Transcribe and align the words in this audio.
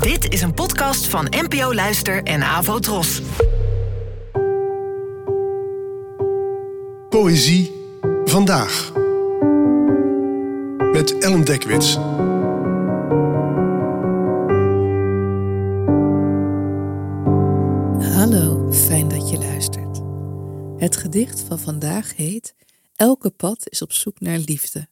Dit 0.00 0.32
is 0.32 0.42
een 0.42 0.54
podcast 0.54 1.06
van 1.06 1.26
NPO 1.30 1.74
Luister 1.74 2.22
en 2.22 2.42
Avo 2.42 2.78
Tros. 2.78 3.22
Poëzie 7.08 7.72
vandaag. 8.24 8.92
Met 10.92 11.18
Ellen 11.18 11.44
Dekwits. 11.44 11.94
Hallo, 18.14 18.72
fijn 18.72 19.08
dat 19.08 19.30
je 19.30 19.38
luistert. 19.38 20.00
Het 20.76 20.96
gedicht 20.96 21.40
van 21.40 21.58
vandaag 21.58 22.16
heet 22.16 22.54
Elke 22.96 23.30
pad 23.30 23.68
is 23.68 23.82
op 23.82 23.92
zoek 23.92 24.20
naar 24.20 24.38
liefde 24.38 24.88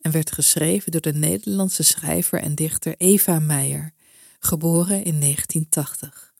en 0.00 0.10
werd 0.10 0.32
geschreven 0.32 0.92
door 0.92 1.00
de 1.00 1.12
Nederlandse 1.12 1.82
schrijver 1.82 2.40
en 2.40 2.54
dichter 2.54 2.94
Eva 2.96 3.38
Meijer, 3.38 3.92
geboren 4.44 5.04
in 5.04 5.20
1980. 5.20 6.34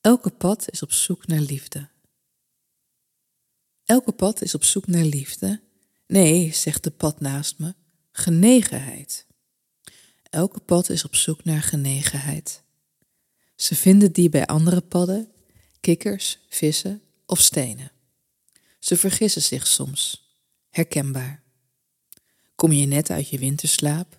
Elke 0.00 0.30
pad 0.30 0.70
is 0.70 0.82
op 0.82 0.92
zoek 0.92 1.26
naar 1.26 1.40
liefde. 1.40 1.88
Elke 3.84 4.12
pad 4.12 4.42
is 4.42 4.54
op 4.54 4.64
zoek 4.64 4.86
naar 4.86 5.04
liefde. 5.04 5.60
Nee, 6.06 6.52
zegt 6.54 6.84
de 6.84 6.90
pad 6.90 7.20
naast 7.20 7.58
me, 7.58 7.74
genegenheid. 8.12 9.26
Elke 10.22 10.60
pad 10.60 10.88
is 10.88 11.04
op 11.04 11.14
zoek 11.14 11.44
naar 11.44 11.62
genegenheid. 11.62 12.62
Ze 13.56 13.74
vinden 13.74 14.12
die 14.12 14.28
bij 14.28 14.46
andere 14.46 14.80
padden, 14.80 15.32
kikkers, 15.80 16.38
vissen 16.48 17.02
of 17.26 17.40
stenen. 17.40 17.92
Ze 18.78 18.96
vergissen 18.96 19.42
zich 19.42 19.66
soms, 19.66 20.30
herkenbaar. 20.68 21.42
Kom 22.54 22.72
je 22.72 22.86
net 22.86 23.10
uit 23.10 23.28
je 23.28 23.38
winterslaap? 23.38 24.18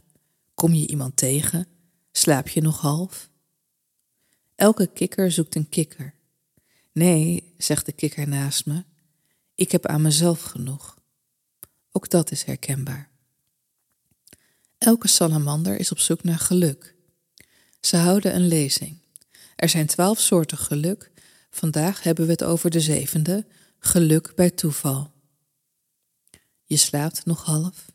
Kom 0.53 0.73
je 0.73 0.87
iemand 0.87 1.17
tegen? 1.17 1.67
Slaap 2.11 2.47
je 2.47 2.61
nog 2.61 2.79
half? 2.79 3.29
Elke 4.55 4.87
kikker 4.87 5.31
zoekt 5.31 5.55
een 5.55 5.69
kikker. 5.69 6.13
Nee, 6.91 7.53
zegt 7.57 7.85
de 7.85 7.91
kikker 7.91 8.27
naast 8.27 8.65
me, 8.65 8.83
ik 9.55 9.71
heb 9.71 9.85
aan 9.85 10.01
mezelf 10.01 10.41
genoeg. 10.41 10.97
Ook 11.91 12.09
dat 12.09 12.31
is 12.31 12.43
herkenbaar. 12.43 13.09
Elke 14.77 15.07
salamander 15.07 15.77
is 15.77 15.91
op 15.91 15.99
zoek 15.99 16.23
naar 16.23 16.39
geluk. 16.39 16.95
Ze 17.79 17.97
houden 17.97 18.35
een 18.35 18.47
lezing. 18.47 18.97
Er 19.55 19.69
zijn 19.69 19.85
twaalf 19.85 20.19
soorten 20.19 20.57
geluk. 20.57 21.11
Vandaag 21.49 22.03
hebben 22.03 22.25
we 22.25 22.31
het 22.31 22.43
over 22.43 22.69
de 22.69 22.79
zevende, 22.79 23.45
geluk 23.79 24.35
bij 24.35 24.49
toeval. 24.49 25.11
Je 26.63 26.77
slaapt 26.77 27.25
nog 27.25 27.43
half, 27.45 27.85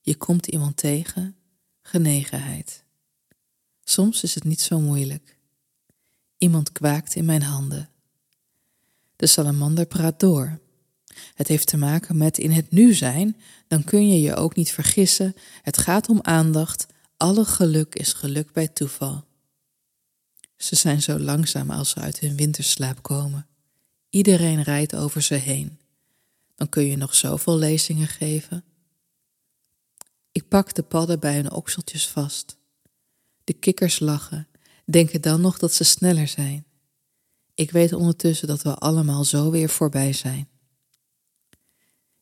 je 0.00 0.16
komt 0.16 0.46
iemand 0.46 0.76
tegen, 0.76 1.36
genegenheid. 1.80 2.83
Soms 3.84 4.22
is 4.22 4.34
het 4.34 4.44
niet 4.44 4.60
zo 4.60 4.80
moeilijk. 4.80 5.38
Iemand 6.38 6.72
kwaakt 6.72 7.14
in 7.14 7.24
mijn 7.24 7.42
handen. 7.42 7.88
De 9.16 9.26
salamander 9.26 9.86
praat 9.86 10.20
door. 10.20 10.58
Het 11.34 11.48
heeft 11.48 11.66
te 11.66 11.76
maken 11.76 12.16
met 12.16 12.38
in 12.38 12.50
het 12.50 12.70
nu 12.70 12.94
zijn, 12.94 13.36
dan 13.68 13.84
kun 13.84 14.08
je 14.08 14.20
je 14.20 14.34
ook 14.34 14.54
niet 14.54 14.70
vergissen. 14.70 15.34
Het 15.62 15.78
gaat 15.78 16.08
om 16.08 16.18
aandacht. 16.22 16.86
Alle 17.16 17.44
geluk 17.44 17.94
is 17.94 18.12
geluk 18.12 18.52
bij 18.52 18.68
toeval. 18.68 19.24
Ze 20.56 20.76
zijn 20.76 21.02
zo 21.02 21.18
langzaam 21.18 21.70
als 21.70 21.90
ze 21.90 22.00
uit 22.00 22.18
hun 22.18 22.36
winterslaap 22.36 23.02
komen. 23.02 23.46
Iedereen 24.10 24.62
rijdt 24.62 24.94
over 24.94 25.22
ze 25.22 25.34
heen. 25.34 25.78
Dan 26.54 26.68
kun 26.68 26.86
je 26.86 26.96
nog 26.96 27.14
zoveel 27.14 27.58
lezingen 27.58 28.08
geven. 28.08 28.64
Ik 30.32 30.48
pak 30.48 30.74
de 30.74 30.82
padden 30.82 31.20
bij 31.20 31.34
hun 31.34 31.52
okseltjes 31.52 32.08
vast. 32.08 32.56
De 33.44 33.52
kikkers 33.52 33.98
lachen, 33.98 34.48
denken 34.84 35.20
dan 35.20 35.40
nog 35.40 35.58
dat 35.58 35.72
ze 35.72 35.84
sneller 35.84 36.28
zijn. 36.28 36.66
Ik 37.54 37.70
weet 37.70 37.92
ondertussen 37.92 38.48
dat 38.48 38.62
we 38.62 38.74
allemaal 38.74 39.24
zo 39.24 39.50
weer 39.50 39.68
voorbij 39.68 40.12
zijn. 40.12 40.48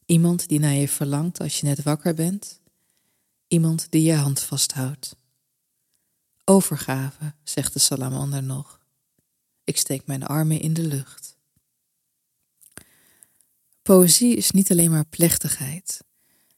Iemand 0.06 0.48
die 0.48 0.58
naar 0.58 0.74
je 0.74 0.88
verlangt 0.88 1.40
als 1.40 1.60
je 1.60 1.66
net 1.66 1.82
wakker 1.82 2.14
bent. 2.14 2.60
Iemand 3.46 3.86
die 3.90 4.02
je 4.02 4.14
hand 4.14 4.40
vasthoudt. 4.40 5.16
Overgave, 6.44 7.34
zegt 7.42 7.72
de 7.72 7.78
salamander 7.78 8.42
nog. 8.42 8.80
Ik 9.64 9.76
steek 9.76 10.06
mijn 10.06 10.24
armen 10.24 10.60
in 10.60 10.72
de 10.72 10.86
lucht. 10.86 11.36
Poëzie 13.82 14.36
is 14.36 14.50
niet 14.50 14.70
alleen 14.70 14.90
maar 14.90 15.06
plechtigheid. 15.06 16.04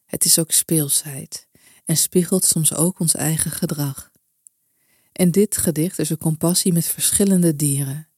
Het 0.05 0.25
is 0.25 0.39
ook 0.39 0.51
speelsheid 0.51 1.49
en 1.85 1.97
spiegelt 1.97 2.45
soms 2.45 2.75
ook 2.75 2.99
ons 2.99 3.15
eigen 3.15 3.51
gedrag. 3.51 4.11
En 5.15 5.31
dit 5.31 5.57
gedicht 5.57 5.99
is 5.99 6.11
een 6.11 6.19
compassie 6.19 6.73
met 6.73 6.87
verschillende 6.87 7.57
dieren 7.57 8.09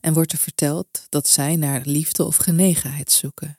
en 0.00 0.12
wordt 0.12 0.32
er 0.32 0.38
verteld 0.38 1.06
dat 1.08 1.28
zij 1.28 1.56
naar 1.56 1.80
liefde 1.84 2.24
of 2.24 2.36
genegenheid 2.36 3.12
zoeken. 3.12 3.58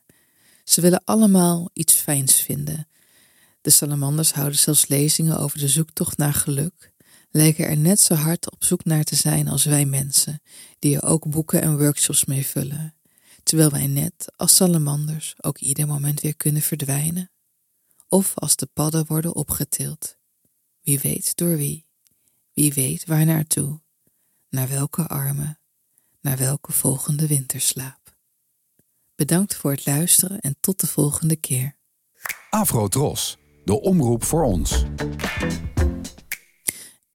Ze 0.63 0.81
willen 0.81 1.01
allemaal 1.05 1.69
iets 1.73 1.93
fijns 1.93 2.35
vinden. 2.35 2.87
De 3.61 3.69
salamanders 3.69 4.33
houden 4.33 4.59
zelfs 4.59 4.87
lezingen 4.87 5.37
over 5.37 5.59
de 5.59 5.67
zoektocht 5.67 6.17
naar 6.17 6.33
geluk, 6.33 6.91
lijken 7.31 7.67
er 7.67 7.77
net 7.77 7.99
zo 7.99 8.13
hard 8.13 8.51
op 8.51 8.63
zoek 8.63 8.85
naar 8.85 9.03
te 9.03 9.15
zijn 9.15 9.47
als 9.47 9.63
wij 9.63 9.85
mensen, 9.85 10.41
die 10.79 10.95
er 10.95 11.03
ook 11.03 11.29
boeken 11.29 11.61
en 11.61 11.77
workshops 11.77 12.25
mee 12.25 12.45
vullen, 12.45 12.95
terwijl 13.43 13.69
wij 13.69 13.87
net 13.87 14.33
als 14.35 14.55
salamanders 14.55 15.33
ook 15.41 15.57
ieder 15.57 15.87
moment 15.87 16.21
weer 16.21 16.35
kunnen 16.35 16.61
verdwijnen, 16.61 17.31
of 18.07 18.31
als 18.35 18.55
de 18.55 18.69
padden 18.73 19.05
worden 19.05 19.35
opgetild. 19.35 20.17
Wie 20.81 20.99
weet 20.99 21.35
door 21.35 21.57
wie, 21.57 21.85
wie 22.53 22.73
weet 22.73 23.05
waar 23.05 23.25
naartoe, 23.25 23.81
naar 24.49 24.69
welke 24.69 25.07
armen, 25.07 25.59
naar 26.21 26.37
welke 26.37 26.71
volgende 26.71 27.27
winterslaap. 27.27 28.15
Bedankt 29.15 29.55
voor 29.55 29.71
het 29.71 29.85
luisteren 29.85 30.39
en 30.39 30.55
tot 30.59 30.79
de 30.79 30.87
volgende 30.87 31.35
keer. 31.35 31.77
Afro 32.49 32.87
Tros, 32.87 33.37
de 33.63 33.81
omroep 33.81 34.23
voor 34.23 34.43
ons. 34.43 34.83